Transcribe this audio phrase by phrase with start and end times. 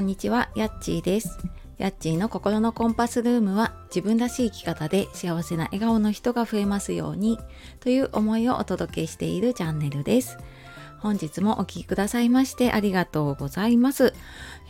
[0.00, 1.36] こんにちは、やっちーです。
[1.76, 7.38] やっちーの心のコンパスルームは自分らしい生き方で幸せな笑顔の人が増えますように
[7.80, 10.38] という思いをお届けしているチャンネルです。
[11.00, 14.14] 本日もお聴きくださいましてありがとうございます、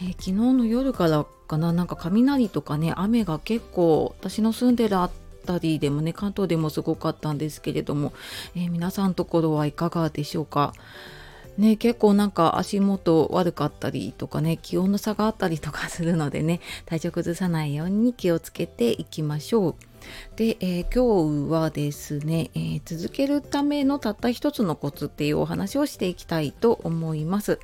[0.03, 5.13] えー、昨日の夜からかななんか雷とかね雨が結構私の住んでるあ
[5.47, 8.13] たりでもね関東でもすごかったんですけれども、
[8.57, 10.73] えー、皆さんところはいかがでしょうか？
[11.61, 19.75] ね、結構なんか足元悪かったりとかね気温の差があったりとかするのでね体調崩さないように気をつけていきましょう。
[20.37, 27.61] で、えー、今日はですね、えー、続けるためのたった一つのコツっていうお話をしていきたいと思います。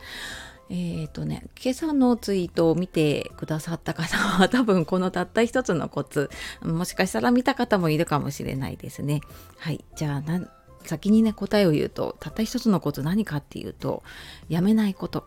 [0.68, 6.28] えっ、ー、とね、今朝のツイートを見てくださった方は 多分このたった一つのコツ、
[6.62, 9.22] もしかしたら見た方もいるかもしれないですね。
[9.56, 9.82] はい。
[9.96, 10.55] じゃあ、
[10.86, 14.02] 先にね答えを言うとたった一つのこと何かっていうと
[14.48, 15.26] やめないこと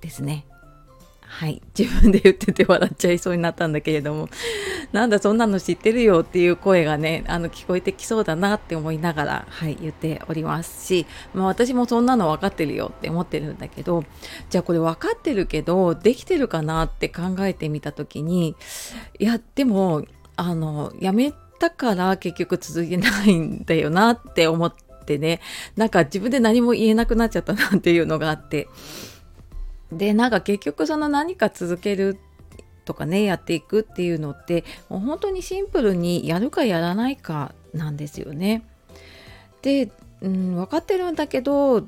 [0.00, 0.46] ですね。
[1.28, 1.60] はい。
[1.76, 4.28] 自分で言ってて笑っちゃいそうになったんだけれども
[4.92, 11.04] なんだそんなの知ってるよっていう声がねあの聞こえてきそうだなって思いながらはい言っておりますし、
[11.34, 14.04] まあ、私もそんなの分かってるよって思ってるんだけど
[14.50, 18.54] じゃあこれ分かってるけどできてるかなって考えてみた時に
[19.18, 20.04] いやでも
[20.36, 25.40] あのやめたから結局続けないんだよなって思ってってね
[25.76, 28.68] なんか自分で何も言えなくなっちゃったなっていうのがあって
[29.92, 32.18] でなんか結局その何か続ける
[32.84, 38.64] とかねやっていくっていうのってもう本当にシンプルにやるかやらないかなんですよね。
[39.62, 39.90] で、
[40.22, 41.84] うん、分かってるんだけど、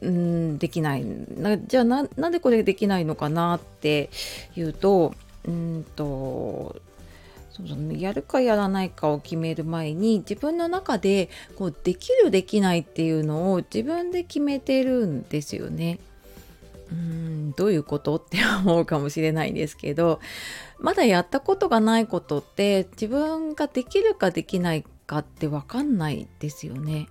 [0.00, 4.10] うん、できないなじゃあなんでこれできないのかなって
[4.56, 5.14] いうと
[5.46, 6.76] うんと
[7.56, 15.98] そうそうやるかやらないかを決める前に自分の中でこうできるできないっていうのを自分で決めてるんですよね。
[16.92, 20.20] うんどういうことって思うかもしれないんですけど
[20.78, 27.08] まだやったことがないことって自分ができるかできないかって分かんないですよね。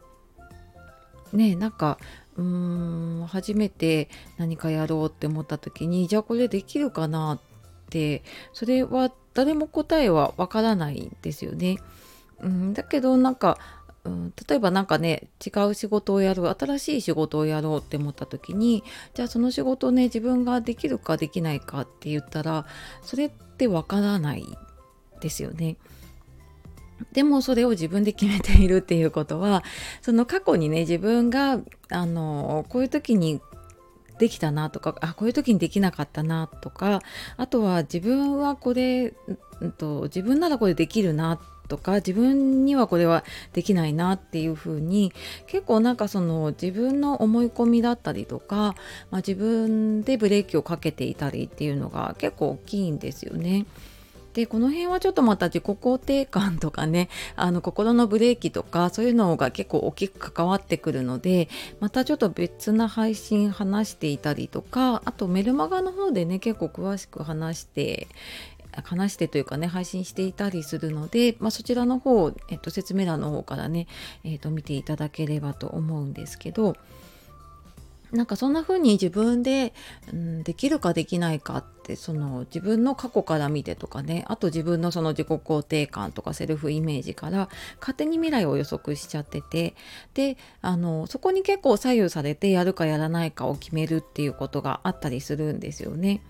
[1.33, 1.97] ねなんか
[2.37, 7.54] うーん初めて何かやろうって思った時にじゃあこれできるかなって
[7.89, 8.23] て
[8.53, 11.77] それは誰も答えはわからないんですよね。
[12.41, 13.57] うん、だけどなんか、
[14.03, 22.65] うん、例えば何かね違う仕事をやる新しい仕事をやろうって思った時にじゃあその仕事をね自分ができるかできないかって言ったら
[23.01, 24.45] それってわからない
[25.21, 25.77] ですよね。
[27.11, 29.63] でもそれを自分で決めているっていうことは
[30.01, 31.59] その過去にね自分が
[31.89, 33.41] あのこういう時に
[34.17, 37.01] できたなとかあこういう時にできなかったなとか
[37.37, 39.13] あとは自分はこれ、
[39.61, 43.23] うんと、自分ならこれできるなとか自分にはこれは
[43.53, 45.11] できないなっていう風に
[45.47, 48.75] 結構なんかその自分の思い込みだったりとか、
[49.09, 53.65] まあ、自分でブレーキをかけていたりっていうのが結構大きいんですよね。
[54.35, 57.07] でこの辺はちょっとまた自己肯定感とかね
[57.37, 61.47] あの心のブレーキとかそういうのが結構大きく関わってくるので
[61.79, 68.09] またちょっと別な配信話していたりとかあとメルマガの方でね結構詳しく話して
[68.83, 73.87] 話してというかね配信していたりするので、まあ、そちらの方、えっと、説明欄の方からね、
[74.25, 76.75] えっと、見ていただければと思うんですけど
[78.11, 79.73] なんかそんな風に自分で、
[80.11, 84.25] うん、できるかできないかってその自分の過去から見てとかね。
[84.27, 87.49] あと自分のその自己肯定感とかセルフイメージから
[87.79, 89.75] 勝手に未来を予測しちゃってて。
[90.13, 96.21] であのそこに結構左右されてやるかやらないかを決めるっていうことがあったりするんですよね。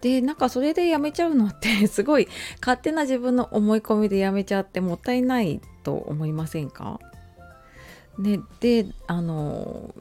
[0.00, 2.28] でなんかそれでやめちゃうのって すごい
[2.60, 7.00] 勝手な自分の思い込みでやめちゃってもったいないと思いませんか？
[8.18, 9.94] ね、であの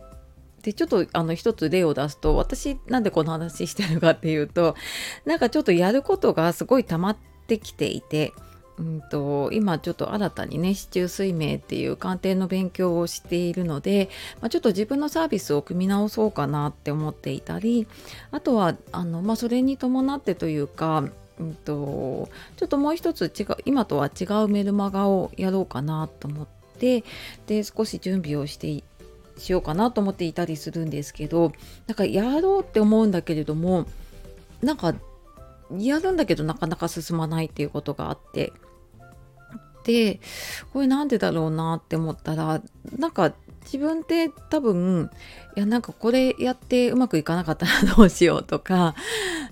[0.63, 4.75] でちょっとあの一つ例を出すと私なんでこの話してるかっていうと
[5.25, 8.33] なんかちょっとやることがすごい溜まってきていて。
[8.79, 14.09] うんと、今ちょっと新たにね市中水明っていう鑑定の勉強をしているので、
[14.41, 17.87] まあ、ちょっと自分のサービスを組み直そうかなって思っていたり
[18.31, 21.03] あとはあの、まあ、それに伴ってというか、
[21.39, 26.47] うんと、ちょっともう一つ違う今とは違うメルマガをやろうかなと思っ
[26.79, 27.03] て
[27.45, 28.83] で少し準備をして
[29.37, 31.51] しようかなと思っていたりするんですけど
[31.87, 33.85] なんかやろうって思うんだけれども
[34.61, 34.93] なんか
[35.77, 38.53] やるんだけどなかなか進まないっていうことがあって。
[39.83, 40.21] で
[40.71, 42.61] これなんでだろうなって思ったら
[42.97, 43.33] なんか
[43.63, 45.09] 自分って多分
[45.55, 48.95] いやなんかこれやってうまくいかなかったらどうしようとか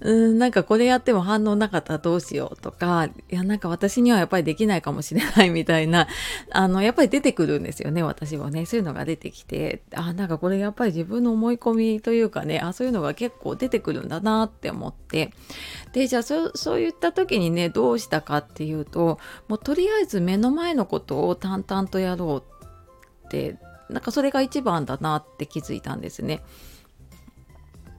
[0.01, 6.07] うんなんかこれやっても反応なかったらどうしようとかいやなんか私にはやっぱりできないかもしれないみたいな
[6.51, 8.65] あのやっぱり出てくるんですよね私はね。
[8.65, 15.31] そういうのが出てきてあなんかこれやっぱり自分の思い込みというかねあそういうのが結構出てくるんだなって思って。
[15.93, 23.57] でじゃあそそういった時にねどうしたかっていうともうとりあえず目の前のことを淡々とやろうって
[23.91, 26.43] なんかそれが一番だなって気づいたんですね。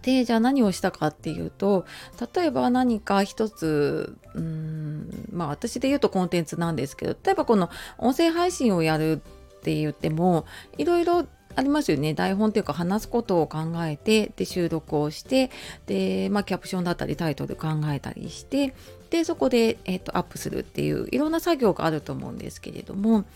[0.03, 1.87] でじゃあ何をしたかっていうと
[2.35, 9.23] 例えば何か一つうんまあ私で言うとコンテンツなんですけど例えばこの音声配信をやる
[9.59, 10.45] って言っても
[10.77, 15.51] いろいろありますよね台本っていうか話すことを考えてで収録をして
[15.87, 18.75] で、まあ、キャプションだったりタイトル考えたりして
[19.13, 23.27] でそこで、えーと、アップするっていういろんな作業があると思うんですけれども。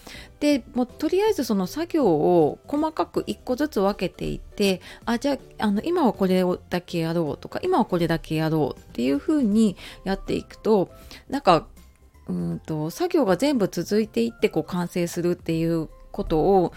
[0.40, 10.90] でもうとりあえずその作業を細かく一個ずつ分けていってあじゃああの今はこれをだけやろうとか今はこれだけやろうっていうふうにやっていくと
[11.28, 11.66] なんか
[12.28, 16.72] うんと作業が全部続いていってこう完成するっていうことを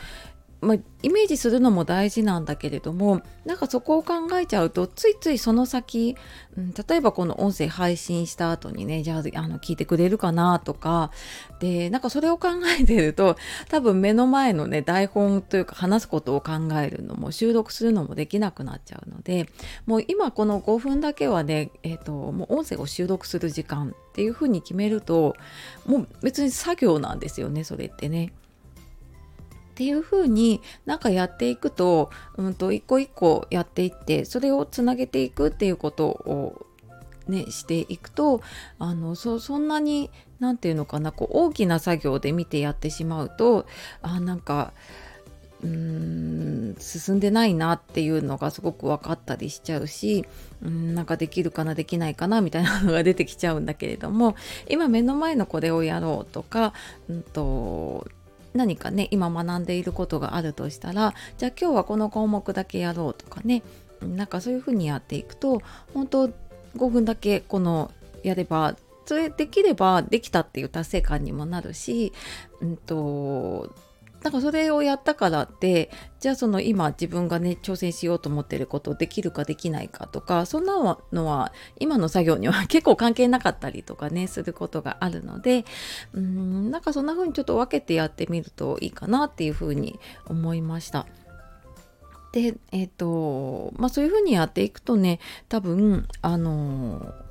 [0.61, 6.17] まあ、イメージするのも大事なんだけれどもなんかそこを考えちゃうとついついその先、
[6.57, 11.11] うん、例えばこの音声配信した後にねじゃああの聞いてくれるかなとか
[11.59, 13.37] でなんかそれを考えてると
[13.69, 16.51] 多分目の前のね台本というか話すことを考
[16.81, 19.49] えるのも収録するのもできなくなっちゃうので
[19.85, 25.35] もう今この5分だけはね、えーと、もう音声を収録する時間っていうふうに決めると
[25.85, 28.33] もう別に作業なんですよねそれってね。
[29.79, 36.65] っていう風になんかやっていくと,、うんと、一個一個やっていってそれをつなげていくっていうことを
[37.29, 38.41] ね、していくと
[38.79, 40.09] あのそそんなに
[40.39, 43.67] 何て言うのかなこう大きな作業で見てやってしまうと
[44.01, 44.73] あなんか
[45.61, 50.25] うーん進んでないなっていうのがすごく分かったりしちゃうし
[50.63, 54.35] うんなんかできるかなできないかなみたいなのが出てきちゃうんだけれども
[54.67, 56.73] 今目の前のこれをやろうとか、
[57.09, 58.07] うんと
[58.53, 63.63] 何かね今学んでいることがあるとしたらじゃあ今日はこの項目だけやろうとかね
[64.01, 65.61] なんかそういうふうにやっていくと
[65.93, 67.91] 本当5分だけこの
[68.23, 68.75] やれば
[69.05, 72.13] それできればできたっていう達成感にもなるし、
[72.61, 73.73] うんと
[74.23, 75.89] なんかそれをやったからって
[76.19, 85.65] じゃあその今自分がね挑戦しようと思ってることできるかできないかとかそんなのは今の作業には 結構関係なかったりとかねすることがあるので
[86.13, 91.05] うんなんかそんな風にちょっと分けてやってみるといいかなっていう風に思いました。
[92.31, 97.28] でえっ、ー、とまあそういう風にやっていくとね多分あのー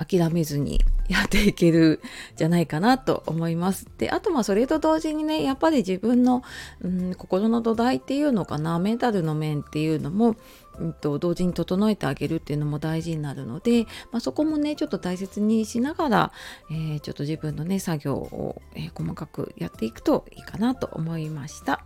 [0.00, 2.00] 諦めずにやっていける
[2.36, 3.86] じゃないかなと思います。
[3.98, 6.42] であとまあそれと同時にねやっぱり自分の、
[6.80, 10.36] うん、心の土台っていうのかなメンタルの面っていうのも、
[10.78, 16.32] うんと、同時に整えてあげるっていうのも大事になるので、まあ、そこもねちょっと大切にしながら、
[16.70, 21.84] えー、ちょっと自分のね作業を、えー、細かくやっていくといいかなと思いました。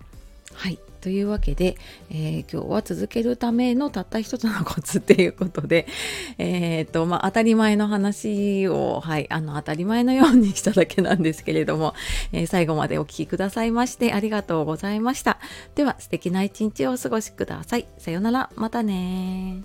[0.52, 1.76] はいというわけで、
[2.08, 5.86] えー、今日は続けるためのたった一つのコツっていうことで、
[6.38, 11.92] えーとまあ、当たり前の話を、はい、あの当たり前のようにしただけなんですけれども、
[12.32, 15.38] えー、最後までお聴きくださいましてありがとうございました。
[15.74, 17.86] では素敵な一日をお過ごしください。
[17.98, 19.62] さようならまたね